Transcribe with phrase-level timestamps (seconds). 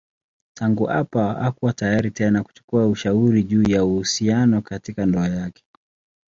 [0.53, 5.63] Tangu hapa hakuwa tayari tena kuchukua ushauri juu ya uhusiano katika ndoa yake.